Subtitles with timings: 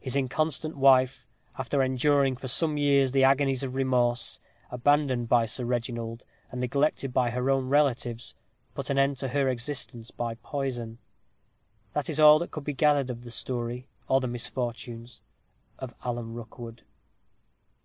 [0.00, 5.64] His inconstant wife, after enduring for some years the agonies of remorse, abandoned by Sir
[5.64, 8.34] Reginald, and neglected by her own relatives,
[8.74, 10.98] put an end to her existence by poison.
[11.94, 15.20] This is all that could be gathered of the story, or the misfortunes
[15.78, 16.82] of Alan Rookwood.